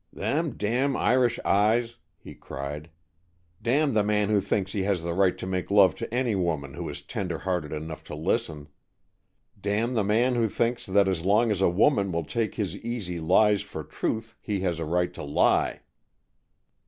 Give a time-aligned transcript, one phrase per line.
[0.11, 2.89] "Then damn Irish eyes," he cried.
[3.61, 6.73] "Damn the man who thinks he has the right to make love to any woman
[6.73, 8.67] who is tender hearted enough to listen.
[9.61, 13.19] Damn the man who thinks that as long as a woman will take his easy
[13.19, 15.81] lies for truth he has a right to lie."